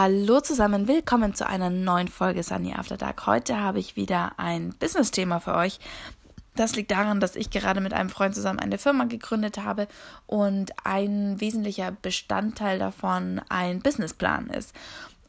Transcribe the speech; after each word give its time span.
Hallo 0.00 0.38
zusammen, 0.40 0.86
willkommen 0.86 1.34
zu 1.34 1.44
einer 1.44 1.70
neuen 1.70 2.06
Folge 2.06 2.44
Sunny 2.44 2.72
After 2.72 2.96
Dark. 2.96 3.26
Heute 3.26 3.58
habe 3.58 3.80
ich 3.80 3.96
wieder 3.96 4.30
ein 4.36 4.72
Business-Thema 4.78 5.40
für 5.40 5.56
euch. 5.56 5.80
Das 6.54 6.76
liegt 6.76 6.92
daran, 6.92 7.18
dass 7.18 7.34
ich 7.34 7.50
gerade 7.50 7.80
mit 7.80 7.92
einem 7.92 8.08
Freund 8.08 8.32
zusammen 8.32 8.60
eine 8.60 8.78
Firma 8.78 9.06
gegründet 9.06 9.58
habe 9.58 9.88
und 10.28 10.70
ein 10.84 11.40
wesentlicher 11.40 11.90
Bestandteil 11.90 12.78
davon 12.78 13.40
ein 13.48 13.80
Businessplan 13.80 14.50
ist. 14.50 14.72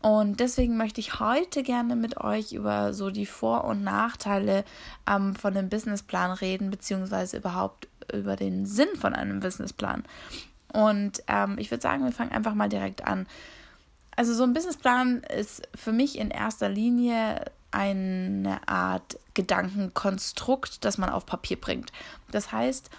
Und 0.03 0.39
deswegen 0.39 0.77
möchte 0.77 1.01
ich 1.01 1.19
heute 1.19 1.63
gerne 1.63 1.95
mit 1.95 2.17
euch 2.17 2.53
über 2.53 2.93
so 2.93 3.09
die 3.09 3.25
Vor- 3.25 3.63
und 3.63 3.83
Nachteile 3.83 4.63
ähm, 5.09 5.33
von 5.33 5.57
einem 5.57 5.69
Businessplan 5.69 6.33
reden, 6.33 6.69
beziehungsweise 6.69 7.37
überhaupt 7.37 7.87
über 8.13 8.35
den 8.35 8.67
Sinn 8.67 8.89
von 9.01 9.15
einem 9.15 9.39
Businessplan. 9.39 10.03
Und 10.71 11.23
ähm, 11.27 11.55
ich 11.57 11.71
würde 11.71 11.81
sagen, 11.81 12.03
wir 12.03 12.11
fangen 12.11 12.33
einfach 12.33 12.53
mal 12.53 12.69
direkt 12.69 13.07
an. 13.07 13.25
Also 14.19 14.33
so 14.33 14.43
ein 14.43 14.51
Businessplan 14.51 15.23
ist 15.23 15.61
für 15.73 15.93
mich 15.93 16.17
in 16.17 16.29
erster 16.29 16.67
Linie 16.67 17.45
eine 17.71 18.59
Art 18.67 19.17
Gedankenkonstrukt, 19.33 20.83
das 20.83 20.97
man 20.97 21.09
auf 21.09 21.25
Papier 21.25 21.55
bringt. 21.55 21.93
Das 22.29 22.51
heißt, 22.51 22.89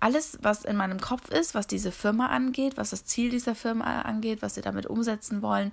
alles, 0.00 0.38
was 0.42 0.64
in 0.64 0.76
meinem 0.76 1.00
Kopf 1.00 1.30
ist, 1.30 1.54
was 1.54 1.66
diese 1.66 1.90
Firma 1.90 2.26
angeht, 2.26 2.76
was 2.76 2.90
das 2.90 3.04
Ziel 3.04 3.30
dieser 3.30 3.54
Firma 3.54 4.02
angeht, 4.02 4.42
was 4.42 4.56
wir 4.56 4.62
damit 4.62 4.86
umsetzen 4.86 5.42
wollen, 5.42 5.72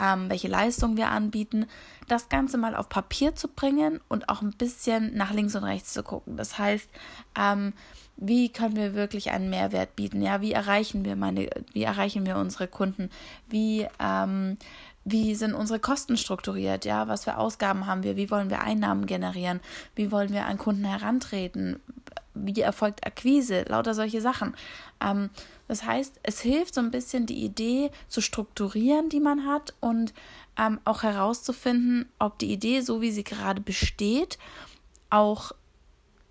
ähm, 0.00 0.28
welche 0.28 0.48
Leistungen 0.48 0.96
wir 0.96 1.08
anbieten, 1.08 1.66
das 2.08 2.28
Ganze 2.28 2.58
mal 2.58 2.76
auf 2.76 2.88
Papier 2.88 3.34
zu 3.34 3.48
bringen 3.48 4.00
und 4.08 4.28
auch 4.28 4.42
ein 4.42 4.52
bisschen 4.52 5.16
nach 5.16 5.32
links 5.32 5.54
und 5.54 5.64
rechts 5.64 5.92
zu 5.92 6.02
gucken. 6.02 6.36
Das 6.36 6.58
heißt, 6.58 6.88
ähm, 7.38 7.72
wie 8.16 8.50
können 8.50 8.76
wir 8.76 8.94
wirklich 8.94 9.30
einen 9.30 9.50
Mehrwert 9.50 9.96
bieten? 9.96 10.20
Ja, 10.22 10.40
wie 10.40 10.52
erreichen 10.52 11.04
wir 11.04 11.16
meine, 11.16 11.48
wie 11.72 11.82
erreichen 11.82 12.26
wir 12.26 12.36
unsere 12.36 12.68
Kunden? 12.68 13.10
Wie, 13.48 13.88
ähm, 13.98 14.58
wie 15.04 15.34
sind 15.34 15.54
unsere 15.54 15.80
Kosten 15.80 16.16
strukturiert? 16.16 16.84
Ja, 16.84 17.08
was 17.08 17.24
für 17.24 17.36
Ausgaben 17.36 17.86
haben 17.86 18.02
wir? 18.04 18.16
Wie 18.16 18.30
wollen 18.30 18.50
wir 18.50 18.60
Einnahmen 18.60 19.06
generieren? 19.06 19.60
Wie 19.96 20.12
wollen 20.12 20.30
wir 20.30 20.46
an 20.46 20.58
Kunden 20.58 20.84
herantreten? 20.84 21.80
Wie 22.34 22.60
erfolgt 22.60 23.06
Akquise? 23.06 23.64
Lauter 23.68 23.94
solche 23.94 24.20
Sachen. 24.20 24.54
Ähm, 25.00 25.30
das 25.68 25.84
heißt, 25.84 26.20
es 26.22 26.40
hilft 26.40 26.74
so 26.74 26.80
ein 26.80 26.90
bisschen 26.90 27.26
die 27.26 27.44
Idee 27.44 27.90
zu 28.08 28.20
strukturieren, 28.20 29.08
die 29.08 29.20
man 29.20 29.46
hat 29.46 29.74
und 29.80 30.12
ähm, 30.58 30.80
auch 30.84 31.02
herauszufinden, 31.02 32.08
ob 32.18 32.38
die 32.38 32.52
Idee, 32.52 32.80
so 32.80 33.00
wie 33.00 33.10
sie 33.10 33.24
gerade 33.24 33.60
besteht, 33.60 34.38
auch, 35.10 35.52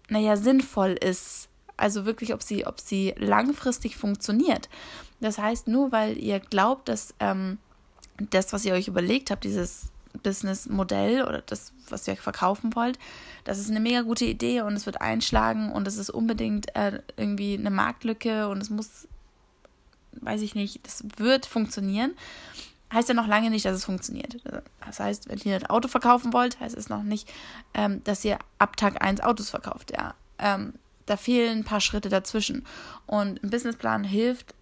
naja, 0.10 0.36
sinnvoll 0.38 0.92
ist 0.92 1.50
also 1.78 2.06
wirklich, 2.06 2.34
ob 2.34 2.44
sie, 2.44 2.68
ob 2.68 2.80
sie 2.80 3.16
langfristig 3.18 3.98
funktioniert. 3.98 4.70
Das 5.20 5.38
heißt, 5.40 5.68
nur 5.68 5.92
weil 5.92 6.18
ihr 6.18 6.40
glaubt, 6.40 6.90
dass 6.90 7.16
ähm, 7.20 7.58
das, 8.30 8.54
was 8.54 8.66
ihr 8.66 8.74
euch 8.74 8.88
überlegt 8.88 9.32
habt, 9.32 9.44
dieses 9.44 9.92
Businessmodell 10.24 11.24
oder 11.24 11.42
das, 11.42 11.74
was 11.90 12.08
ihr 12.08 12.16
verkaufen 12.16 12.76
wollt, 12.76 13.00
das 13.44 13.60
ist 13.60 13.70
eine 13.70 13.80
mega 13.80 14.02
gute 14.02 14.26
Idee 14.26 14.62
und 14.62 14.74
es 14.74 14.86
wird 14.86 15.02
einschlagen 15.02 15.72
und 15.72 15.88
es 15.88 15.98
ist 15.98 16.10
unbedingt 16.10 16.76
äh, 16.76 17.02
irgendwie 17.18 17.58
eine 17.58 17.72
Marktlücke 17.72 18.50
und 18.50 18.62
es 18.62 18.70
muss, 18.70 19.08
weiß 20.14 20.42
ich 20.42 20.56
nicht, 20.56 20.86
das 20.86 21.04
wird 21.18 21.46
funktionieren. 21.46 22.14
Heißt 22.94 23.08
ja 23.08 23.16
noch 23.16 23.28
lange 23.28 23.50
nicht, 23.50 23.64
dass 23.64 23.76
es 23.76 23.86
funktioniert. 23.86 24.38
Das 24.86 25.00
heißt, 25.00 25.30
wenn 25.30 25.40
ihr 25.46 25.56
ein 25.56 25.66
Auto 25.68 25.88
verkaufen 25.88 26.34
wollt, 26.34 26.60
heißt 26.60 26.76
es 26.76 26.90
noch 26.90 27.04
nicht, 27.04 27.32
ähm, 27.74 28.04
dass 28.04 28.26
ihr 28.26 28.38
ab 28.58 28.76
Tag 28.76 29.02
1 29.02 29.22
Autos 29.22 29.50
verkauft. 29.50 29.92
Ja. 29.92 30.14
Ähm, 30.38 30.74
da 31.06 31.16
fehlen 31.16 31.60
ein 31.60 31.64
paar 31.64 31.80
Schritte 31.80 32.10
dazwischen. 32.10 32.66
Und 33.06 33.42
ein 33.44 33.50
Businessplan 33.50 34.04
hilft, 34.04 34.54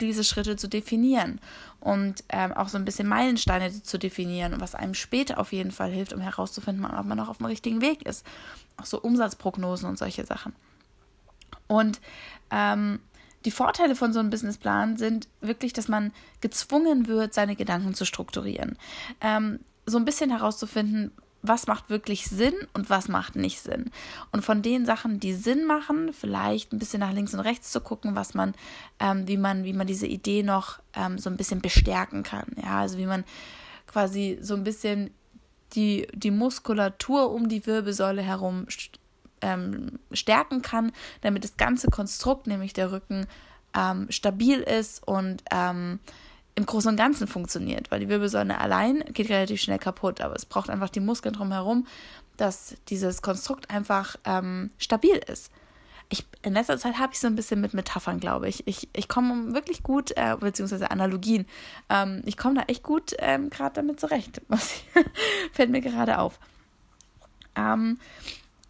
diese 0.00 0.24
Schritte 0.24 0.56
zu 0.56 0.68
definieren 0.68 1.40
und 1.80 2.24
ähm, 2.28 2.52
auch 2.52 2.68
so 2.68 2.78
ein 2.78 2.84
bisschen 2.84 3.08
Meilensteine 3.08 3.82
zu 3.82 3.98
definieren 3.98 4.54
und 4.54 4.60
was 4.60 4.74
einem 4.74 4.94
später 4.94 5.38
auf 5.38 5.52
jeden 5.52 5.70
Fall 5.70 5.90
hilft, 5.90 6.12
um 6.12 6.20
herauszufinden, 6.20 6.84
ob 6.84 7.06
man 7.06 7.18
noch 7.18 7.28
auf 7.28 7.38
dem 7.38 7.46
richtigen 7.46 7.80
Weg 7.80 8.02
ist. 8.06 8.26
Auch 8.76 8.86
so 8.86 9.00
Umsatzprognosen 9.00 9.88
und 9.88 9.98
solche 9.98 10.24
Sachen. 10.24 10.52
Und 11.68 12.00
ähm, 12.50 13.00
die 13.44 13.50
Vorteile 13.50 13.94
von 13.94 14.12
so 14.12 14.18
einem 14.18 14.30
Businessplan 14.30 14.96
sind 14.96 15.28
wirklich, 15.40 15.72
dass 15.72 15.88
man 15.88 16.12
gezwungen 16.40 17.06
wird, 17.06 17.32
seine 17.32 17.56
Gedanken 17.56 17.94
zu 17.94 18.04
strukturieren. 18.04 18.76
Ähm, 19.20 19.60
so 19.86 19.98
ein 19.98 20.04
bisschen 20.04 20.30
herauszufinden, 20.30 21.12
was 21.48 21.66
macht 21.66 21.90
wirklich 21.90 22.26
Sinn 22.26 22.54
und 22.74 22.90
was 22.90 23.08
macht 23.08 23.36
nicht 23.36 23.60
Sinn. 23.60 23.90
Und 24.32 24.44
von 24.44 24.62
den 24.62 24.86
Sachen, 24.86 25.20
die 25.20 25.34
Sinn 25.34 25.64
machen, 25.66 26.12
vielleicht 26.12 26.72
ein 26.72 26.78
bisschen 26.78 27.00
nach 27.00 27.12
links 27.12 27.34
und 27.34 27.40
rechts 27.40 27.72
zu 27.72 27.80
gucken, 27.80 28.14
was 28.14 28.34
man, 28.34 28.54
ähm, 29.00 29.26
wie 29.28 29.36
man, 29.36 29.64
wie 29.64 29.72
man 29.72 29.86
diese 29.86 30.06
Idee 30.06 30.42
noch 30.42 30.78
ähm, 30.94 31.18
so 31.18 31.30
ein 31.30 31.36
bisschen 31.36 31.60
bestärken 31.60 32.22
kann. 32.22 32.46
Ja, 32.62 32.80
also 32.80 32.98
wie 32.98 33.06
man 33.06 33.24
quasi 33.86 34.38
so 34.40 34.54
ein 34.54 34.64
bisschen 34.64 35.10
die, 35.74 36.06
die 36.12 36.30
Muskulatur 36.30 37.30
um 37.32 37.48
die 37.48 37.66
Wirbelsäule 37.66 38.22
herum 38.22 38.66
ähm, 39.40 39.98
stärken 40.12 40.62
kann, 40.62 40.92
damit 41.20 41.44
das 41.44 41.56
ganze 41.56 41.88
Konstrukt, 41.88 42.46
nämlich 42.46 42.72
der 42.72 42.92
Rücken, 42.92 43.26
ähm, 43.76 44.06
stabil 44.10 44.60
ist 44.60 45.06
und 45.06 45.42
ähm, 45.50 46.00
im 46.56 46.66
Großen 46.66 46.90
und 46.90 46.96
Ganzen 46.96 47.28
funktioniert, 47.28 47.90
weil 47.90 48.00
die 48.00 48.08
Wirbelsäule 48.08 48.58
allein 48.58 49.04
geht 49.12 49.28
relativ 49.28 49.60
schnell 49.60 49.78
kaputt, 49.78 50.20
aber 50.22 50.34
es 50.34 50.46
braucht 50.46 50.70
einfach 50.70 50.88
die 50.88 51.00
Muskeln 51.00 51.34
drumherum, 51.34 51.86
dass 52.38 52.76
dieses 52.88 53.22
Konstrukt 53.22 53.70
einfach 53.70 54.16
ähm, 54.24 54.70
stabil 54.78 55.16
ist. 55.16 55.52
Ich, 56.08 56.24
in 56.42 56.54
letzter 56.54 56.78
Zeit 56.78 56.98
habe 56.98 57.12
ich 57.12 57.18
so 57.18 57.26
ein 57.26 57.34
bisschen 57.34 57.60
mit 57.60 57.74
Metaphern, 57.74 58.20
glaube 58.20 58.48
ich. 58.48 58.66
Ich, 58.66 58.88
ich 58.94 59.08
komme 59.08 59.54
wirklich 59.54 59.82
gut, 59.82 60.12
äh, 60.16 60.36
beziehungsweise 60.38 60.90
Analogien, 60.90 61.46
ähm, 61.90 62.22
ich 62.24 62.36
komme 62.36 62.54
da 62.54 62.62
echt 62.68 62.82
gut 62.82 63.14
ähm, 63.18 63.50
gerade 63.50 63.74
damit 63.74 64.00
zurecht. 64.00 64.40
Fällt 65.52 65.70
mir 65.70 65.80
gerade 65.80 66.18
auf. 66.18 66.38
Ähm, 67.54 67.98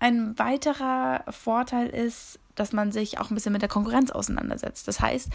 ein 0.00 0.38
weiterer 0.38 1.24
Vorteil 1.30 1.88
ist, 1.88 2.38
dass 2.56 2.72
man 2.72 2.90
sich 2.90 3.20
auch 3.20 3.30
ein 3.30 3.34
bisschen 3.34 3.52
mit 3.52 3.62
der 3.62 3.68
Konkurrenz 3.68 4.10
auseinandersetzt. 4.10 4.88
Das 4.88 5.00
heißt, 5.00 5.30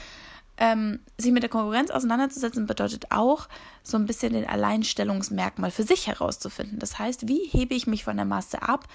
ähm, 0.58 1.00
sich 1.18 1.32
mit 1.32 1.44
der 1.44 1.50
Konkurrenz 1.50 1.90
auseinanderzusetzen 1.90 2.68
bedeutet 2.68 3.08
auch, 3.10 3.48
so 3.84 3.98
ein 3.98 4.06
bisschen 4.06 4.34
den 4.34 4.48
Alleinstellungsmerkmal 4.48 5.72
für 5.72 5.84
sich 5.84 6.08
herauszufinden. 6.08 6.78
Das 6.78 7.00
heißt, 7.00 7.28
wie 7.28 7.48
hebe 7.50 7.74
ich 7.74 7.88
mich 7.88 8.04
von 8.04 8.18
der 8.18 8.26
Masse 8.26 8.62
ab 8.62 8.88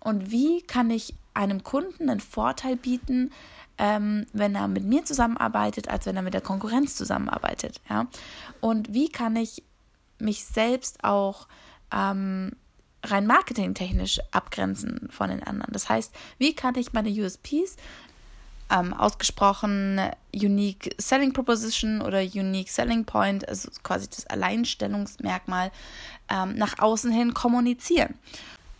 und 0.00 0.30
wie 0.30 0.62
kann 0.62 0.90
ich 0.90 1.14
einem 1.34 1.62
Kunden 1.62 2.10
einen 2.10 2.20
Vorteil 2.20 2.76
bieten, 2.76 3.30
ähm, 3.78 4.26
wenn 4.32 4.54
er 4.54 4.68
mit 4.68 4.84
mir 4.84 5.04
zusammenarbeitet, 5.04 5.88
als 5.88 6.06
wenn 6.06 6.16
er 6.16 6.22
mit 6.22 6.34
der 6.34 6.40
Konkurrenz 6.40 6.96
zusammenarbeitet. 6.96 7.80
Ja? 7.88 8.06
Und 8.60 8.92
wie 8.92 9.08
kann 9.08 9.36
ich 9.36 9.62
mich 10.18 10.44
selbst 10.44 11.04
auch 11.04 11.46
ähm, 11.92 12.52
rein 13.04 13.26
marketingtechnisch 13.26 14.20
abgrenzen 14.30 15.08
von 15.10 15.30
den 15.30 15.42
anderen. 15.42 15.72
Das 15.72 15.88
heißt, 15.88 16.14
wie 16.38 16.54
kann 16.54 16.76
ich 16.76 16.92
meine 16.92 17.10
USPs 17.10 17.76
ähm, 18.70 18.94
ausgesprochen 18.94 20.00
Unique 20.34 20.94
Selling 20.98 21.32
Proposition 21.32 22.00
oder 22.00 22.20
Unique 22.20 22.70
Selling 22.70 23.04
Point, 23.04 23.46
also 23.48 23.68
quasi 23.82 24.08
das 24.08 24.26
Alleinstellungsmerkmal, 24.26 25.70
ähm, 26.30 26.54
nach 26.54 26.78
außen 26.78 27.12
hin 27.12 27.34
kommunizieren. 27.34 28.14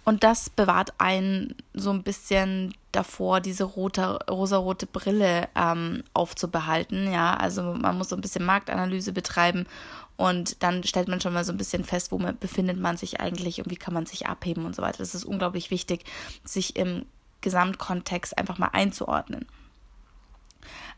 Und 0.05 0.25
das 0.25 0.50
bewahrt 0.50 0.94
einen 0.99 1.55
so 1.75 1.91
ein 1.91 2.03
bisschen 2.03 2.75
davor, 2.91 3.41
diese 3.41 3.65
rote, 3.65 4.19
rosarote 4.28 4.87
Brille 4.87 5.49
ähm, 5.55 6.03
aufzubehalten. 6.12 7.11
Ja, 7.12 7.34
also 7.34 7.75
man 7.75 7.99
muss 7.99 8.09
so 8.09 8.16
ein 8.16 8.21
bisschen 8.21 8.44
Marktanalyse 8.44 9.12
betreiben 9.12 9.66
und 10.22 10.62
dann 10.62 10.84
stellt 10.84 11.09
man 11.09 11.21
schon 11.21 11.33
mal 11.33 11.43
so 11.43 11.50
ein 11.50 11.59
bisschen 11.59 11.83
fest, 11.83 12.12
wo 12.12 12.19
man, 12.19 12.38
befindet 12.38 12.78
man 12.78 12.97
sich 12.97 13.21
eigentlich 13.21 13.59
und 13.59 13.69
wie 13.72 13.77
kann 13.77 13.93
man 13.93 14.06
sich 14.06 14.28
abheben 14.28 14.65
und 14.65 14.77
so 14.77 14.81
weiter. 14.81 14.99
Das 14.99 15.16
ist 15.16 15.25
unglaublich 15.25 15.72
wichtig, 15.72 16.05
sich 16.44 16.77
im 16.77 17.06
Gesamtkontext 17.41 18.38
einfach 18.38 18.56
mal 18.56 18.71
einzuordnen. 18.72 19.47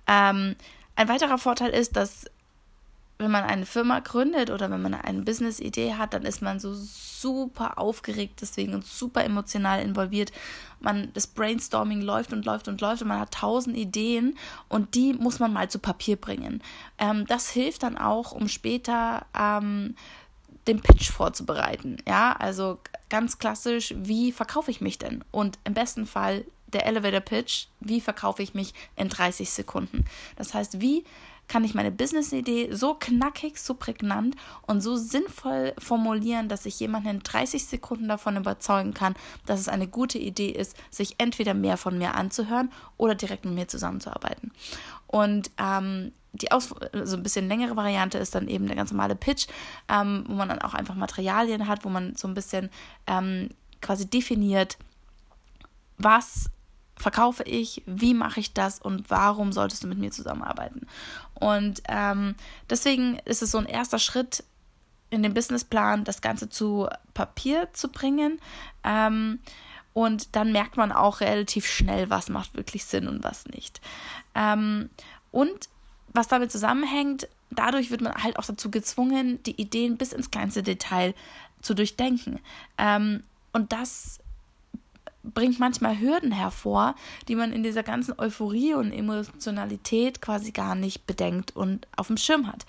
Ähm, 0.07 0.57
ein 0.95 1.09
weiterer 1.09 1.39
Vorteil 1.39 1.71
ist, 1.71 1.97
dass 1.97 2.27
wenn 3.19 3.31
man 3.31 3.45
eine 3.45 3.67
Firma 3.67 4.01
gründet 4.01 4.51
oder 4.51 4.71
wenn 4.71 4.83
man 4.83 4.95
eine 4.95 5.23
Business-Idee 5.23 5.95
hat, 5.95 6.15
dann 6.15 6.25
ist 6.25 6.43
man 6.43 6.59
so 6.59 6.75
super 6.75 7.78
aufgeregt 7.78 8.41
deswegen 8.43 8.75
und 8.75 8.84
super 8.84 9.25
emotional 9.25 9.81
involviert. 9.81 10.33
Man, 10.81 11.11
das 11.15 11.28
Brainstorming 11.28 12.03
läuft 12.03 12.33
und 12.33 12.45
läuft 12.45 12.66
und 12.69 12.81
läuft 12.81 13.03
und 13.03 13.09
man 13.09 13.21
hat 13.21 13.33
tausend 13.33 13.77
Ideen 13.77 14.37
und 14.69 14.95
die 14.95 15.13
muss 15.13 15.39
man 15.39 15.53
mal 15.53 15.71
zu 15.71 15.78
Papier 15.78 16.16
bringen. 16.16 16.63
Ähm, 16.99 17.27
das 17.27 17.51
hilft 17.51 17.84
dann 17.84 17.97
auch, 17.97 18.33
um 18.33 18.49
später 18.49 19.25
ähm, 19.39 19.95
den 20.67 20.81
Pitch 20.81 21.10
vorzubereiten. 21.10 21.99
Ja, 22.09 22.33
also 22.33 22.78
ganz 23.09 23.39
klassisch, 23.39 23.95
wie 23.97 24.33
verkaufe 24.33 24.71
ich 24.71 24.81
mich 24.81 24.99
denn? 24.99 25.25
Und 25.31 25.59
im 25.65 25.75
besten 25.75 26.07
Fall 26.07 26.45
der 26.67 26.87
Elevator 26.87 27.21
Pitch, 27.21 27.67
wie 27.81 28.01
verkaufe 28.01 28.43
ich 28.43 28.55
mich 28.55 28.75
in 28.97 29.09
30 29.09 29.51
Sekunden. 29.51 30.05
Das 30.37 30.53
heißt, 30.53 30.81
wie 30.81 31.05
kann 31.49 31.65
ich 31.65 31.75
meine 31.75 31.91
Business-Idee 31.91 32.73
so 32.73 32.95
knackig, 32.95 33.59
so 33.59 33.75
prägnant 33.75 34.37
und 34.63 34.81
so 34.81 34.97
sinnvoll 34.97 35.75
formulieren, 35.79 36.49
dass 36.49 36.67
ich 36.67 36.81
jemanden 36.81 37.09
in 37.09 37.21
30 37.21 37.67
Sekunden 37.67 38.09
davon 38.09 38.37
überzeugen 38.37 38.95
kann, 38.95 39.15
dass 39.47 39.61
es 39.61 39.69
eine 39.69 39.87
gute 39.87 40.19
Idee 40.19 40.51
ist, 40.51 40.77
sich 40.91 41.17
entweder 41.19 41.55
mehr 41.55 41.77
von 41.77 41.99
mir 41.99 42.15
anzuhören 42.15 42.73
oder 42.97 43.15
direkt 43.15 43.45
mit 43.45 43.55
mir 43.55 43.69
zusammenzuarbeiten. 43.69 44.53
Und 45.07 45.51
ähm, 45.59 46.13
die 46.33 46.51
Aus 46.51 46.75
also 46.93 47.17
ein 47.17 47.23
bisschen 47.23 47.49
längere 47.49 47.77
Variante 47.77 48.19
ist 48.19 48.35
dann 48.35 48.49
eben 48.49 48.67
der 48.67 48.77
ganz 48.77 48.91
normale 48.91 49.15
Pitch, 49.15 49.47
ähm, 49.89 50.25
wo 50.27 50.35
man 50.35 50.49
dann 50.49 50.63
auch 50.63 50.75
einfach 50.75 50.95
Materialien 50.95 51.69
hat, 51.69 51.85
wo 51.85 51.89
man 51.89 52.17
so 52.17 52.27
ein 52.27 52.35
bisschen 52.35 52.71
ähm, 53.07 53.51
quasi 53.81 54.07
definiert, 54.09 54.79
was 55.99 56.51
verkaufe 56.97 57.43
ich, 57.43 57.83
wie 57.87 58.15
mache 58.15 58.41
ich 58.41 58.53
das 58.53 58.79
und 58.81 59.11
warum 59.11 59.53
solltest 59.53 59.83
du 59.83 59.89
mit 59.89 59.99
mir 59.99 60.11
zusammenarbeiten. 60.11 60.87
Und 61.35 61.83
ähm, 61.89 62.35
deswegen 62.71 63.19
ist 63.25 63.43
es 63.43 63.51
so 63.51 63.59
ein 63.59 63.67
erster 63.67 63.99
Schritt 63.99 64.45
in 65.11 65.23
dem 65.23 65.35
Businessplan, 65.35 66.05
das 66.05 66.23
Ganze 66.23 66.49
zu 66.49 66.89
Papier 67.15 67.69
zu 67.73 67.89
bringen. 67.89 68.41
Ähm, 68.83 69.41
und 69.93 70.35
dann 70.35 70.53
merkt 70.53 70.77
man 70.77 70.93
auch 70.93 71.21
relativ 71.21 71.67
schnell, 71.67 72.11
was 72.11 72.29
macht 72.29 72.55
wirklich 72.57 72.85
Sinn 72.85 73.07
und 73.07 73.23
was 73.23 73.47
nicht. 73.47 73.81
Ähm, 74.35 74.91
und 75.31 75.69
was 76.13 76.29
damit 76.29 76.51
zusammenhängt, 76.51 77.29
dadurch 77.51 77.91
wird 77.91 78.01
man 78.01 78.15
halt 78.15 78.39
auch 78.39 78.45
dazu 78.45 78.71
gezwungen, 78.71 79.43
die 79.45 79.61
Ideen 79.61 79.97
bis 79.97 80.13
ins 80.13 80.31
kleinste 80.31 80.63
Detail 80.63 81.15
zu 81.61 81.75
durchdenken. 81.75 82.41
Ähm, 82.79 83.23
und 83.53 83.73
das 83.73 84.19
bringt 85.32 85.59
manchmal 85.59 85.98
Hürden 85.98 86.32
hervor, 86.32 86.94
die 87.28 87.34
man 87.34 87.53
in 87.53 87.62
dieser 87.62 87.82
ganzen 87.82 88.18
Euphorie 88.18 88.74
und 88.74 88.92
Emotionalität 88.92 90.21
quasi 90.21 90.53
gar 90.53 90.74
nicht 90.74 91.06
bedenkt 91.06 91.56
und 91.56 91.86
auf 91.97 92.09
dem 92.09 92.16
Schirm 92.16 92.47
hat. 92.47 92.66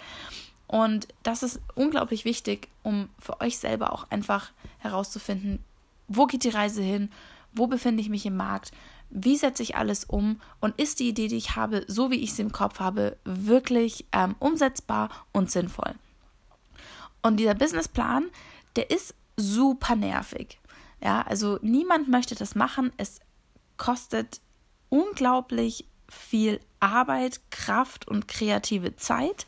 Und 0.68 1.08
das 1.24 1.44
ist 1.44 1.60
unglaublich 1.76 2.26
wichtig, 2.26 2.70
um 2.82 3.10
für 3.20 3.42
euch 3.42 3.58
selber 3.58 3.94
auch 3.94 4.10
einfach 4.10 4.52
herauszufinden, 4.80 5.60
wo 6.08 6.26
geht 6.26 6.44
die 6.44 6.50
Reise 6.50 6.82
hin, 6.82 7.10
wo 7.54 7.68
befinde 7.68 8.02
ich 8.02 8.10
mich 8.10 8.26
im 8.26 8.38
Markt, 8.38 8.72
wie 9.10 9.38
setze 9.38 9.64
ich 9.64 9.76
alles 9.76 10.04
um 10.04 10.42
und 10.60 10.80
ist 10.80 11.00
die 11.00 11.08
Idee, 11.08 11.28
die 11.28 11.38
ich 11.38 11.56
habe, 11.56 11.86
so 11.88 12.12
wie 12.12 12.22
ich 12.22 12.34
sie 12.34 12.42
im 12.42 12.52
Kopf 12.52 12.80
habe, 12.80 13.18
wirklich 13.24 14.06
ähm, 14.12 14.36
umsetzbar 14.40 15.10
und 15.32 15.52
sinnvoll. 15.52 15.96
Und 17.22 17.38
dieser 17.38 17.56
Businessplan, 17.56 18.30
der 18.76 18.92
ist 18.92 19.16
super 19.38 19.96
nervig. 19.96 20.60
Ja, 21.02 21.22
also 21.22 21.60
niemand 21.62 22.08
möchte 22.08 22.36
das 22.36 22.56
machen. 22.56 22.92
Es 22.98 23.20
kostet 23.78 24.42
unglaublich 24.90 25.86
viel 26.08 26.60
Arbeit, 26.80 27.42
Kraft 27.52 28.08
und 28.08 28.28
kreative 28.28 28.96
Zeit. 28.96 29.46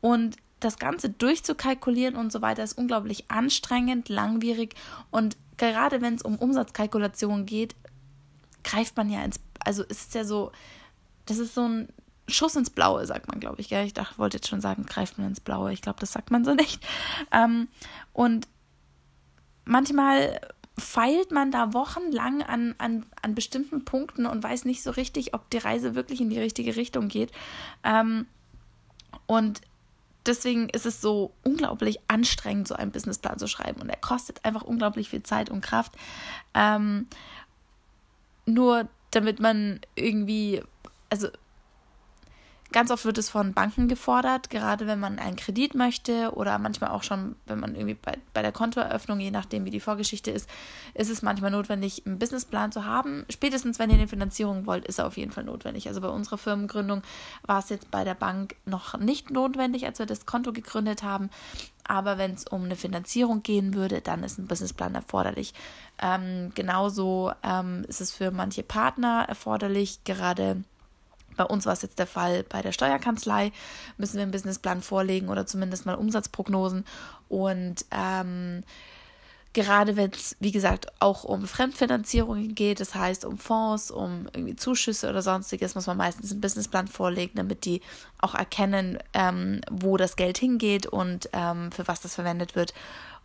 Und 0.00 0.36
das 0.60 0.78
Ganze 0.78 1.10
durchzukalkulieren 1.10 2.16
und 2.16 2.32
so 2.32 2.42
weiter 2.42 2.62
ist 2.62 2.78
unglaublich 2.78 3.30
anstrengend, 3.30 4.08
langwierig. 4.08 4.74
Und 5.10 5.36
gerade 5.56 6.00
wenn 6.00 6.14
es 6.14 6.22
um 6.22 6.36
Umsatzkalkulationen 6.36 7.46
geht, 7.46 7.74
greift 8.64 8.96
man 8.96 9.10
ja 9.10 9.22
ins, 9.22 9.40
also 9.64 9.82
ist 9.82 10.08
es 10.08 10.14
ja 10.14 10.24
so, 10.24 10.52
das 11.26 11.38
ist 11.38 11.54
so 11.54 11.68
ein 11.68 11.88
Schuss 12.28 12.56
ins 12.56 12.70
Blaue, 12.70 13.06
sagt 13.06 13.28
man, 13.28 13.38
glaube 13.38 13.60
ich. 13.60 13.68
Gell? 13.68 13.86
Ich 13.86 13.94
dachte, 13.94 14.18
wollte 14.18 14.38
jetzt 14.38 14.48
schon 14.48 14.60
sagen, 14.60 14.84
greift 14.86 15.18
man 15.18 15.28
ins 15.28 15.40
Blaue. 15.40 15.72
Ich 15.72 15.82
glaube, 15.82 16.00
das 16.00 16.12
sagt 16.12 16.30
man 16.30 16.44
so 16.44 16.54
nicht. 16.54 16.84
Ähm, 17.32 17.68
und 18.12 18.48
manchmal 19.64 20.40
feilt 20.78 21.30
man 21.30 21.50
da 21.50 21.72
wochenlang 21.72 22.42
an, 22.42 22.74
an, 22.78 23.06
an 23.22 23.34
bestimmten 23.34 23.84
Punkten 23.84 24.26
und 24.26 24.42
weiß 24.42 24.66
nicht 24.66 24.82
so 24.82 24.90
richtig, 24.90 25.34
ob 25.34 25.48
die 25.50 25.58
Reise 25.58 25.94
wirklich 25.94 26.20
in 26.20 26.28
die 26.28 26.38
richtige 26.38 26.76
Richtung 26.76 27.08
geht. 27.08 27.32
Ähm, 27.82 28.26
und 29.26 29.62
deswegen 30.26 30.68
ist 30.68 30.86
es 30.86 31.00
so 31.00 31.32
unglaublich 31.44 31.98
anstrengend, 32.08 32.68
so 32.68 32.74
einen 32.74 32.90
Businessplan 32.90 33.38
zu 33.38 33.48
schreiben. 33.48 33.80
Und 33.80 33.88
er 33.88 33.96
kostet 33.96 34.44
einfach 34.44 34.62
unglaublich 34.62 35.08
viel 35.08 35.22
Zeit 35.22 35.50
und 35.50 35.62
Kraft. 35.62 35.92
Ähm, 36.54 37.06
nur 38.44 38.88
damit 39.10 39.40
man 39.40 39.80
irgendwie, 39.94 40.62
also 41.08 41.28
Ganz 42.72 42.90
oft 42.90 43.04
wird 43.04 43.18
es 43.18 43.28
von 43.28 43.54
Banken 43.54 43.88
gefordert, 43.88 44.50
gerade 44.50 44.86
wenn 44.86 44.98
man 44.98 45.18
einen 45.18 45.36
Kredit 45.36 45.74
möchte 45.74 46.32
oder 46.34 46.58
manchmal 46.58 46.90
auch 46.90 47.04
schon, 47.04 47.36
wenn 47.46 47.60
man 47.60 47.74
irgendwie 47.74 47.94
bei, 47.94 48.18
bei 48.34 48.42
der 48.42 48.52
Kontoeröffnung, 48.52 49.20
je 49.20 49.30
nachdem 49.30 49.64
wie 49.64 49.70
die 49.70 49.80
Vorgeschichte 49.80 50.30
ist, 50.30 50.48
ist 50.94 51.10
es 51.10 51.22
manchmal 51.22 51.52
notwendig, 51.52 52.04
einen 52.06 52.18
Businessplan 52.18 52.72
zu 52.72 52.84
haben. 52.84 53.24
Spätestens, 53.30 53.78
wenn 53.78 53.90
ihr 53.90 53.96
eine 53.96 54.08
Finanzierung 54.08 54.66
wollt, 54.66 54.84
ist 54.84 54.98
er 54.98 55.06
auf 55.06 55.16
jeden 55.16 55.30
Fall 55.30 55.44
notwendig. 55.44 55.86
Also 55.88 56.00
bei 56.00 56.08
unserer 56.08 56.38
Firmengründung 56.38 57.02
war 57.44 57.60
es 57.60 57.68
jetzt 57.68 57.90
bei 57.90 58.04
der 58.04 58.14
Bank 58.14 58.56
noch 58.64 58.98
nicht 58.98 59.30
notwendig, 59.30 59.86
als 59.86 59.98
wir 59.98 60.06
das 60.06 60.26
Konto 60.26 60.52
gegründet 60.52 61.02
haben. 61.02 61.30
Aber 61.84 62.18
wenn 62.18 62.34
es 62.34 62.46
um 62.46 62.64
eine 62.64 62.74
Finanzierung 62.74 63.44
gehen 63.44 63.74
würde, 63.74 64.00
dann 64.00 64.24
ist 64.24 64.38
ein 64.38 64.48
Businessplan 64.48 64.96
erforderlich. 64.96 65.54
Ähm, 66.02 66.50
genauso 66.54 67.32
ähm, 67.44 67.84
ist 67.86 68.00
es 68.00 68.12
für 68.12 68.32
manche 68.32 68.64
Partner 68.64 69.24
erforderlich, 69.28 70.02
gerade 70.02 70.64
bei 71.36 71.44
uns 71.44 71.66
war 71.66 71.72
es 71.72 71.82
jetzt 71.82 71.98
der 71.98 72.06
Fall 72.06 72.44
bei 72.44 72.62
der 72.62 72.72
Steuerkanzlei, 72.72 73.52
müssen 73.98 74.16
wir 74.16 74.22
einen 74.22 74.32
Businessplan 74.32 74.82
vorlegen 74.82 75.28
oder 75.28 75.46
zumindest 75.46 75.86
mal 75.86 75.94
Umsatzprognosen. 75.94 76.84
Und 77.28 77.84
ähm, 77.90 78.62
gerade 79.56 79.96
wenn 79.96 80.10
es, 80.10 80.36
wie 80.38 80.52
gesagt, 80.52 80.86
auch 81.00 81.24
um 81.24 81.46
Fremdfinanzierungen 81.46 82.54
geht, 82.54 82.78
das 82.78 82.94
heißt 82.94 83.24
um 83.24 83.38
Fonds, 83.38 83.90
um 83.90 84.28
irgendwie 84.34 84.54
Zuschüsse 84.54 85.08
oder 85.08 85.22
sonstiges, 85.22 85.74
muss 85.74 85.86
man 85.86 85.96
meistens 85.96 86.30
einen 86.30 86.42
Businessplan 86.42 86.88
vorlegen, 86.88 87.32
damit 87.36 87.64
die 87.64 87.80
auch 88.18 88.34
erkennen, 88.34 88.98
ähm, 89.14 89.62
wo 89.70 89.96
das 89.96 90.16
Geld 90.16 90.36
hingeht 90.36 90.86
und 90.86 91.30
ähm, 91.32 91.72
für 91.72 91.88
was 91.88 92.02
das 92.02 92.14
verwendet 92.14 92.54
wird 92.54 92.74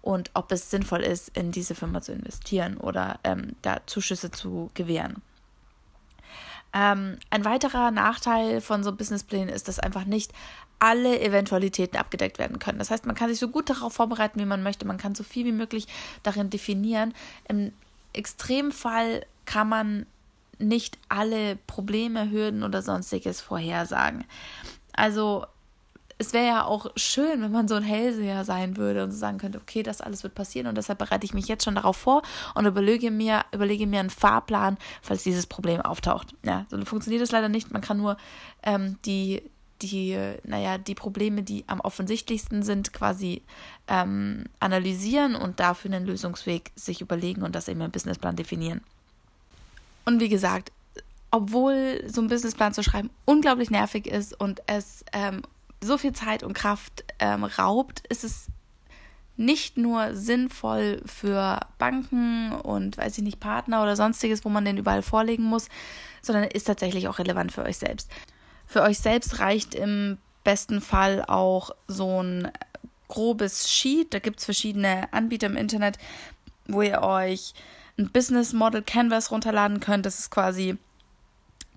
und 0.02 0.32
ob 0.34 0.52
es 0.54 0.72
sinnvoll 0.72 1.02
ist, 1.02 1.36
in 1.38 1.52
diese 1.52 1.76
Firma 1.76 2.02
zu 2.02 2.14
investieren 2.14 2.78
oder 2.78 3.20
ähm, 3.26 3.58
da 3.62 3.82
Zuschüsse 3.86 4.32
zu 4.32 4.72
gewähren. 4.74 5.22
Ähm, 6.74 7.18
ein 7.30 7.46
weiterer 7.46 7.92
Nachteil 7.92 8.62
von 8.62 8.84
so 8.84 8.94
Businessplänen 8.94 9.50
ist, 9.50 9.68
dass 9.68 9.80
einfach 9.80 10.06
nicht 10.06 10.32
alle 10.80 11.20
Eventualitäten 11.22 11.98
abgedeckt 11.98 12.40
werden 12.40 12.60
können. 12.60 12.80
Das 12.80 12.90
heißt, 12.90 13.06
man 13.06 13.16
kann 13.16 13.30
sich 13.30 13.40
so 13.40 13.50
gut 13.50 13.70
darauf 13.70 13.94
vorbereiten, 13.94 14.40
wie 14.40 14.46
man 14.46 14.64
möchte. 14.64 14.86
Man 14.86 14.98
kann 14.98 15.14
so 15.14 15.24
viel 15.24 15.46
wie 15.46 15.52
möglich 15.52 15.88
darin 16.24 16.50
definieren. 16.50 17.14
Im 17.48 17.72
Extremfall 18.14 19.26
kann 19.46 19.70
man 19.70 20.06
nicht 20.58 20.98
alle 21.10 21.58
Probleme, 21.68 22.32
Hürden 22.32 22.64
oder 22.64 22.82
sonstiges 22.82 23.42
vorhersagen. 23.42 24.26
Also 24.94 25.46
es 26.22 26.34
wäre 26.34 26.46
ja 26.46 26.66
auch 26.66 26.86
schön, 26.96 27.42
wenn 27.42 27.52
man 27.52 27.68
so 27.68 27.74
ein 27.74 27.84
Hellseher 27.84 28.46
sein 28.46 28.78
würde 28.78 29.04
und 29.04 29.12
so 29.12 29.18
sagen 29.18 29.40
könnte, 29.40 29.60
okay, 29.60 29.82
das 29.82 30.02
alles 30.02 30.22
wird 30.22 30.36
passieren 30.36 30.68
und 30.68 30.76
deshalb 30.76 31.00
bereite 31.00 31.26
ich 31.26 31.34
mich 31.34 31.48
jetzt 31.48 31.64
schon 31.66 31.74
darauf 31.74 31.98
vor 31.98 32.22
und 32.54 32.66
überlege 32.66 33.10
mir, 33.10 33.44
überlege 33.52 33.88
mir 33.88 34.00
einen 34.00 34.12
Fahrplan, 34.12 34.78
falls 35.02 35.24
dieses 35.24 35.48
Problem 35.48 35.82
auftaucht. 35.82 36.36
Ja, 36.44 36.68
so 36.70 36.80
funktioniert 36.86 37.24
es 37.24 37.32
leider 37.32 37.50
nicht. 37.50 37.72
Man 37.72 37.82
kann 37.82 37.98
nur 37.98 38.18
ähm, 38.62 39.00
die, 39.04 39.42
die, 39.82 40.16
naja, 40.44 40.78
die 40.78 40.94
Probleme, 40.94 41.42
die 41.42 41.64
am 41.66 41.80
offensichtlichsten 41.80 42.62
sind, 42.62 42.94
quasi 42.94 43.42
ähm, 43.88 44.46
analysieren 44.60 45.36
und 45.36 45.60
dafür 45.60 45.92
einen 45.92 46.06
Lösungsweg 46.06 46.72
sich 46.76 47.02
überlegen 47.02 47.42
und 47.42 47.56
das 47.56 47.68
eben 47.68 47.82
im 47.82 47.90
Businessplan 47.90 48.36
definieren. 48.36 48.82
Und 50.06 50.20
wie 50.20 50.30
gesagt, 50.30 50.72
obwohl 51.32 52.04
so 52.08 52.22
ein 52.22 52.28
Businessplan 52.28 52.76
zu 52.76 52.84
schreiben 52.84 53.10
unglaublich 53.26 53.72
nervig 53.72 54.06
ist 54.06 54.40
und 54.40 54.62
es 54.68 55.04
ähm, 55.14 55.42
so 55.84 55.98
viel 55.98 56.14
Zeit 56.14 56.44
und 56.44 56.54
Kraft 56.54 57.04
ähm, 57.20 57.44
raubt, 57.44 58.06
ist 58.08 58.24
es 58.24 58.48
nicht 59.38 59.78
nur 59.78 60.16
sinnvoll 60.16 61.02
für 61.06 61.60
Banken 61.80 62.52
und 62.52 62.98
weiß 62.98 63.18
ich 63.18 63.24
nicht, 63.24 63.40
Partner 63.40 63.82
oder 63.82 63.96
sonstiges, 63.96 64.46
wo 64.46 64.50
man 64.50 64.66
den 64.66 64.78
überall 64.78 65.02
vorlegen 65.02 65.44
muss, 65.44 65.68
sondern 66.22 66.44
ist 66.46 66.66
tatsächlich 66.66 67.08
auch 67.08 67.18
relevant 67.18 67.52
für 67.52 67.64
euch 67.64 67.78
selbst. 67.78 68.10
Für 68.68 68.84
euch 68.84 69.00
selbst 69.00 69.40
reicht 69.40 69.74
im 69.74 70.18
besten 70.44 70.82
Fall 70.82 71.26
auch 71.26 71.72
so 71.88 72.22
ein 72.22 72.52
grobes 73.08 73.70
Sheet. 73.70 74.14
Da 74.14 74.20
gibt 74.20 74.40
es 74.40 74.46
verschiedene 74.46 75.12
Anbieter 75.12 75.48
im 75.48 75.58
Internet, 75.58 75.98
wo 76.68 76.82
ihr 76.82 77.02
euch 77.02 77.54
ein 77.98 78.12
Business 78.12 78.54
Model 78.54 78.82
Canvas 78.82 79.32
runterladen 79.32 79.80
könnt. 79.80 80.06
Das 80.06 80.20
ist 80.20 80.30
quasi 80.30 80.78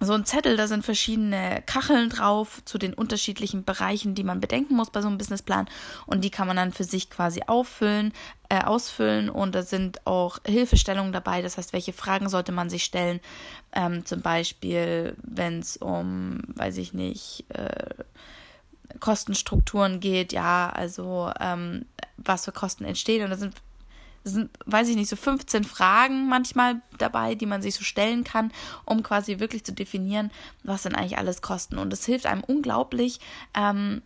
so 0.01 0.13
ein 0.13 0.25
Zettel, 0.25 0.57
da 0.57 0.67
sind 0.67 0.85
verschiedene 0.85 1.63
Kacheln 1.67 2.11
drauf 2.11 2.63
zu 2.65 2.79
den 2.79 2.95
unterschiedlichen 2.95 3.65
Bereichen, 3.65 4.15
die 4.15 4.25
man 4.25 4.41
bedenken 4.41 4.75
muss 4.75 4.91
bei 4.91 5.01
so 5.01 5.09
einem 5.09 5.19
Businessplan. 5.19 5.67
Und 6.07 6.25
die 6.25 6.31
kann 6.31 6.47
man 6.47 6.57
dann 6.57 6.73
für 6.73 6.85
sich 6.85 7.11
quasi 7.11 7.43
auffüllen, 7.47 8.13
äh, 8.49 8.63
ausfüllen. 8.63 9.31
Und 9.31 9.55
da 9.55 9.63
sind 9.63 10.07
auch 10.07 10.39
Hilfestellungen 10.45 11.13
dabei, 11.13 11.43
das 11.43 11.57
heißt, 11.57 11.73
welche 11.73 11.93
Fragen 11.93 12.29
sollte 12.29 12.53
man 12.53 12.71
sich 12.71 12.85
stellen, 12.85 13.21
ähm, 13.73 14.05
zum 14.05 14.21
Beispiel, 14.21 15.17
wenn 15.23 15.61
es 15.61 15.77
um, 15.77 16.41
weiß 16.49 16.77
ich 16.79 16.93
nicht, 16.93 17.45
äh, 17.49 17.95
Kostenstrukturen 19.01 20.01
geht, 20.01 20.33
ja, 20.33 20.71
also 20.71 21.33
ähm, 21.41 21.87
was 22.17 22.45
für 22.45 22.53
Kosten 22.53 22.85
entstehen. 22.85 23.25
Und 23.25 23.31
da 23.31 23.37
sind 23.37 23.55
sind, 24.25 24.51
weiß 24.67 24.89
ich 24.89 24.97
nicht, 24.97 25.09
so 25.09 25.17
15 25.17 25.65
Fragen 25.65 26.29
manchmal 26.29 26.81
dabei, 26.99 27.35
die 27.35 27.47
man 27.47 27.63
sich 27.63 27.75
so 27.75 27.85
stellen 27.85 28.25
kann, 28.25 28.53
um 28.85 29.03
quasi 29.03 29.39
wirklich 29.39 29.65
zu 29.65 29.73
definieren, 29.73 30.31
was 30.63 30.83
denn 30.83 30.95
eigentlich 30.95 31.19
alles 31.19 31.43
kosten. 31.43 31.79
Und 31.79 31.93
es 31.93 32.07
hilft 32.07 32.27
einem 32.27 32.43
unglaublich, 32.43 33.21
ähm, 33.55 34.03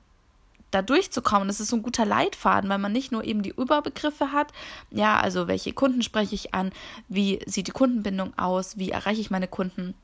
da 0.71 0.83
durchzukommen. 0.83 1.49
Das 1.49 1.61
ist 1.61 1.69
so 1.69 1.77
ein 1.77 1.83
guter 1.83 2.05
Leitfaden, 2.05 2.69
weil 2.69 2.79
man 2.79 2.93
nicht 2.93 3.13
nur 3.13 3.25
eben 3.25 3.43
die 3.43 3.55
Überbegriffe 3.57 4.33
hat, 4.33 4.53
ja, 4.91 5.19
also 5.19 5.49
welche 5.49 5.73
Kunden 5.73 6.03
spreche 6.03 6.35
ich 6.35 6.55
an, 6.55 6.73
wie 7.09 7.41
sieht 7.47 7.69
die 7.69 7.73
Kundenbindung 7.73 8.37
aus, 8.39 8.77
wie 8.77 8.91
erreiche 8.91 9.21
ich 9.21 9.31
meine 9.31 9.49
Kunden, 9.49 9.95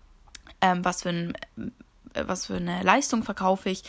ähm, 0.61 0.85
was 0.85 1.03
für 1.03 1.11
ein 1.11 1.35
was 2.27 2.47
für 2.47 2.57
eine 2.57 2.83
Leistung 2.83 3.23
verkaufe 3.23 3.71
ich 3.71 3.83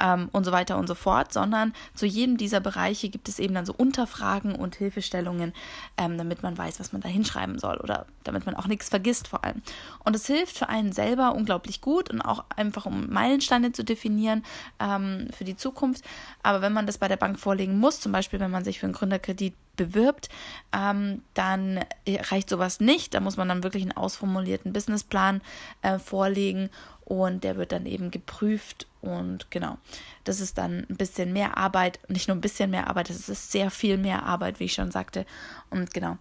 ähm, 0.00 0.28
und 0.32 0.44
so 0.44 0.52
weiter 0.52 0.78
und 0.78 0.86
so 0.86 0.94
fort, 0.94 1.32
sondern 1.32 1.72
zu 1.94 2.06
jedem 2.06 2.36
dieser 2.36 2.60
Bereiche 2.60 3.08
gibt 3.08 3.28
es 3.28 3.38
eben 3.38 3.54
dann 3.54 3.66
so 3.66 3.74
Unterfragen 3.74 4.54
und 4.54 4.76
Hilfestellungen, 4.76 5.52
ähm, 5.96 6.18
damit 6.18 6.42
man 6.42 6.56
weiß, 6.56 6.80
was 6.80 6.92
man 6.92 7.02
da 7.02 7.08
hinschreiben 7.08 7.58
soll 7.58 7.76
oder 7.78 8.06
damit 8.24 8.46
man 8.46 8.54
auch 8.54 8.66
nichts 8.66 8.88
vergisst 8.88 9.28
vor 9.28 9.44
allem. 9.44 9.62
Und 10.04 10.16
es 10.16 10.26
hilft 10.26 10.58
für 10.58 10.68
einen 10.68 10.92
selber 10.92 11.34
unglaublich 11.34 11.80
gut 11.80 12.10
und 12.10 12.20
auch 12.20 12.44
einfach 12.54 12.86
um 12.86 13.08
Meilensteine 13.10 13.72
zu 13.72 13.84
definieren 13.84 14.44
ähm, 14.78 15.28
für 15.36 15.44
die 15.44 15.56
Zukunft. 15.56 16.04
Aber 16.42 16.62
wenn 16.62 16.72
man 16.72 16.86
das 16.86 16.98
bei 16.98 17.08
der 17.08 17.16
Bank 17.16 17.38
vorlegen 17.38 17.78
muss, 17.78 18.00
zum 18.00 18.12
Beispiel 18.12 18.40
wenn 18.40 18.50
man 18.50 18.64
sich 18.64 18.80
für 18.80 18.86
einen 18.86 18.94
Gründerkredit 18.94 19.54
bewirbt, 19.80 20.28
ähm, 20.76 21.22
dann 21.32 21.80
reicht 22.06 22.50
sowas 22.50 22.80
nicht. 22.80 23.14
Da 23.14 23.20
muss 23.20 23.38
man 23.38 23.48
dann 23.48 23.62
wirklich 23.62 23.82
einen 23.82 23.96
ausformulierten 23.96 24.72
Businessplan 24.72 25.40
äh, 25.80 25.98
vorlegen 25.98 26.68
und 27.04 27.42
der 27.42 27.56
wird 27.56 27.72
dann 27.72 27.86
eben 27.86 28.10
geprüft 28.10 28.86
und 29.00 29.50
genau, 29.50 29.78
das 30.24 30.40
ist 30.40 30.58
dann 30.58 30.86
ein 30.88 30.96
bisschen 30.96 31.32
mehr 31.32 31.56
Arbeit, 31.56 31.98
nicht 32.08 32.28
nur 32.28 32.36
ein 32.36 32.42
bisschen 32.42 32.70
mehr 32.70 32.86
Arbeit, 32.86 33.10
es 33.10 33.28
ist 33.28 33.50
sehr 33.50 33.70
viel 33.70 33.96
mehr 33.96 34.24
Arbeit, 34.24 34.60
wie 34.60 34.64
ich 34.64 34.74
schon 34.74 34.90
sagte 34.92 35.26
und 35.70 35.92
genau. 35.92 36.18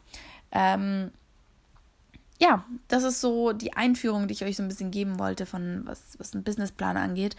Ähm, 0.51 1.11
ja, 2.41 2.65
das 2.87 3.03
ist 3.03 3.21
so 3.21 3.51
die 3.51 3.73
Einführung, 3.73 4.27
die 4.27 4.33
ich 4.33 4.43
euch 4.43 4.55
so 4.55 4.63
ein 4.63 4.69
bisschen 4.69 4.91
geben 4.91 5.19
wollte, 5.19 5.45
von 5.45 5.83
was, 5.85 6.17
was 6.17 6.33
einen 6.33 6.43
Businessplan 6.43 6.97
angeht. 6.97 7.35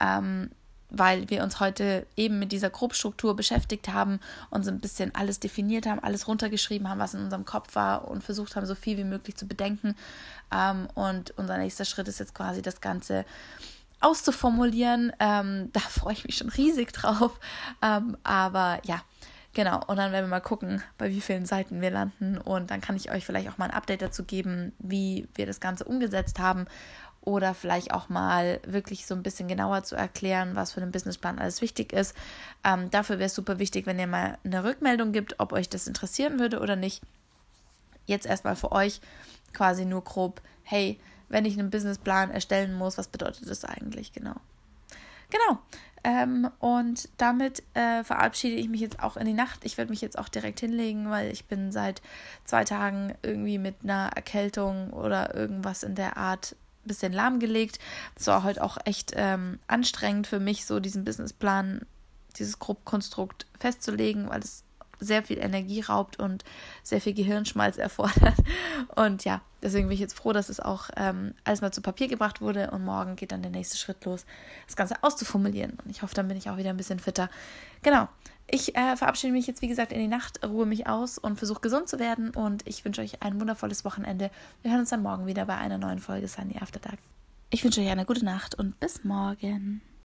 Ähm, 0.00 0.50
weil 0.90 1.28
wir 1.30 1.42
uns 1.42 1.60
heute 1.60 2.06
eben 2.16 2.38
mit 2.38 2.52
dieser 2.52 2.70
Grobstruktur 2.70 3.34
beschäftigt 3.36 3.88
haben 3.88 4.20
und 4.50 4.64
so 4.64 4.70
ein 4.70 4.80
bisschen 4.80 5.14
alles 5.14 5.40
definiert 5.40 5.86
haben, 5.86 5.98
alles 6.00 6.28
runtergeschrieben 6.28 6.88
haben, 6.88 7.00
was 7.00 7.14
in 7.14 7.20
unserem 7.20 7.44
Kopf 7.44 7.74
war 7.74 8.08
und 8.08 8.22
versucht 8.22 8.56
haben, 8.56 8.66
so 8.66 8.74
viel 8.74 8.96
wie 8.96 9.04
möglich 9.04 9.36
zu 9.36 9.46
bedenken. 9.46 9.94
Ähm, 10.52 10.88
und 10.94 11.36
unser 11.36 11.58
nächster 11.58 11.84
Schritt 11.84 12.08
ist 12.08 12.20
jetzt 12.20 12.34
quasi 12.34 12.62
das 12.62 12.80
Ganze 12.80 13.24
auszuformulieren. 14.00 15.12
Ähm, 15.18 15.70
da 15.72 15.80
freue 15.88 16.14
ich 16.14 16.24
mich 16.24 16.36
schon 16.36 16.48
riesig 16.48 16.92
drauf. 16.92 17.38
Ähm, 17.82 18.16
aber 18.22 18.80
ja, 18.84 19.02
Genau, 19.54 19.80
und 19.86 19.98
dann 19.98 20.10
werden 20.10 20.24
wir 20.24 20.30
mal 20.30 20.40
gucken, 20.40 20.82
bei 20.98 21.10
wie 21.10 21.20
vielen 21.20 21.46
Seiten 21.46 21.80
wir 21.80 21.90
landen. 21.90 22.38
Und 22.38 22.72
dann 22.72 22.80
kann 22.80 22.96
ich 22.96 23.12
euch 23.12 23.24
vielleicht 23.24 23.48
auch 23.48 23.56
mal 23.56 23.66
ein 23.66 23.76
Update 23.76 24.02
dazu 24.02 24.24
geben, 24.24 24.72
wie 24.80 25.28
wir 25.36 25.46
das 25.46 25.60
Ganze 25.60 25.84
umgesetzt 25.84 26.40
haben 26.40 26.66
oder 27.24 27.54
vielleicht 27.54 27.92
auch 27.92 28.08
mal 28.08 28.60
wirklich 28.66 29.06
so 29.06 29.14
ein 29.14 29.22
bisschen 29.22 29.48
genauer 29.48 29.82
zu 29.82 29.96
erklären, 29.96 30.56
was 30.56 30.72
für 30.72 30.82
einen 30.82 30.92
Businessplan 30.92 31.38
alles 31.38 31.62
wichtig 31.62 31.92
ist. 31.92 32.14
Ähm, 32.64 32.90
dafür 32.90 33.18
wäre 33.18 33.26
es 33.26 33.34
super 33.34 33.58
wichtig, 33.58 33.86
wenn 33.86 33.98
ihr 33.98 34.06
mal 34.06 34.38
eine 34.44 34.62
Rückmeldung 34.62 35.12
gibt, 35.12 35.40
ob 35.40 35.52
euch 35.52 35.68
das 35.68 35.86
interessieren 35.86 36.38
würde 36.38 36.60
oder 36.60 36.76
nicht. 36.76 37.02
Jetzt 38.06 38.26
erstmal 38.26 38.56
für 38.56 38.72
euch 38.72 39.00
quasi 39.54 39.86
nur 39.86 40.04
grob, 40.04 40.42
hey, 40.64 41.00
wenn 41.28 41.46
ich 41.46 41.58
einen 41.58 41.70
Businessplan 41.70 42.30
erstellen 42.30 42.74
muss, 42.74 42.98
was 42.98 43.08
bedeutet 43.08 43.48
das 43.48 43.64
eigentlich 43.64 44.12
genau? 44.12 44.34
Genau. 45.30 45.58
Ähm, 46.06 46.50
und 46.58 47.08
damit 47.16 47.62
äh, 47.72 48.04
verabschiede 48.04 48.56
ich 48.56 48.68
mich 48.68 48.82
jetzt 48.82 49.02
auch 49.02 49.16
in 49.16 49.24
die 49.24 49.32
Nacht. 49.32 49.64
Ich 49.64 49.78
werde 49.78 49.90
mich 49.90 50.02
jetzt 50.02 50.18
auch 50.18 50.28
direkt 50.28 50.60
hinlegen, 50.60 51.08
weil 51.08 51.30
ich 51.30 51.46
bin 51.46 51.72
seit 51.72 52.02
zwei 52.44 52.64
Tagen 52.64 53.14
irgendwie 53.22 53.56
mit 53.56 53.76
einer 53.82 54.10
Erkältung 54.14 54.92
oder 54.92 55.34
irgendwas 55.34 55.82
in 55.82 55.94
der 55.94 56.18
Art 56.18 56.56
bisschen 56.88 57.12
lahmgelegt. 57.12 57.78
Das 58.14 58.26
war 58.26 58.42
heute 58.42 58.62
auch 58.62 58.78
echt 58.84 59.12
ähm, 59.14 59.58
anstrengend 59.66 60.26
für 60.26 60.40
mich, 60.40 60.66
so 60.66 60.80
diesen 60.80 61.04
Businessplan, 61.04 61.82
dieses 62.36 62.58
Grobkonstrukt 62.58 63.46
festzulegen, 63.58 64.28
weil 64.28 64.40
es 64.40 64.63
sehr 65.00 65.22
viel 65.22 65.38
Energie 65.38 65.80
raubt 65.80 66.18
und 66.18 66.44
sehr 66.82 67.00
viel 67.00 67.14
Gehirnschmalz 67.14 67.78
erfordert. 67.78 68.34
Und 68.94 69.24
ja, 69.24 69.40
deswegen 69.62 69.88
bin 69.88 69.94
ich 69.94 70.00
jetzt 70.00 70.16
froh, 70.16 70.32
dass 70.32 70.48
es 70.48 70.60
auch 70.60 70.90
ähm, 70.96 71.34
alles 71.44 71.60
mal 71.60 71.72
zu 71.72 71.82
Papier 71.82 72.08
gebracht 72.08 72.40
wurde 72.40 72.70
und 72.70 72.84
morgen 72.84 73.16
geht 73.16 73.32
dann 73.32 73.42
der 73.42 73.50
nächste 73.50 73.76
Schritt 73.76 74.04
los, 74.04 74.24
das 74.66 74.76
Ganze 74.76 75.02
auszuformulieren. 75.02 75.78
Und 75.84 75.90
ich 75.90 76.02
hoffe, 76.02 76.14
dann 76.14 76.28
bin 76.28 76.36
ich 76.36 76.50
auch 76.50 76.56
wieder 76.56 76.70
ein 76.70 76.76
bisschen 76.76 76.98
fitter. 76.98 77.30
Genau. 77.82 78.08
Ich 78.46 78.76
äh, 78.76 78.96
verabschiede 78.96 79.32
mich 79.32 79.46
jetzt, 79.46 79.62
wie 79.62 79.68
gesagt, 79.68 79.90
in 79.90 79.98
die 79.98 80.08
Nacht, 80.08 80.44
ruhe 80.44 80.66
mich 80.66 80.86
aus 80.86 81.16
und 81.16 81.36
versuche 81.36 81.60
gesund 81.60 81.88
zu 81.88 81.98
werden. 81.98 82.30
Und 82.30 82.66
ich 82.66 82.84
wünsche 82.84 83.00
euch 83.00 83.22
ein 83.22 83.40
wundervolles 83.40 83.84
Wochenende. 83.84 84.30
Wir 84.62 84.70
hören 84.70 84.80
uns 84.80 84.90
dann 84.90 85.02
morgen 85.02 85.26
wieder 85.26 85.46
bei 85.46 85.56
einer 85.56 85.78
neuen 85.78 85.98
Folge 85.98 86.28
Sunny 86.28 86.56
After 86.60 86.78
Dark. 86.78 86.98
Ich 87.50 87.64
wünsche 87.64 87.80
euch 87.80 87.88
eine 87.88 88.04
gute 88.04 88.24
Nacht 88.24 88.54
und 88.54 88.78
bis 88.80 89.02
morgen. 89.04 89.80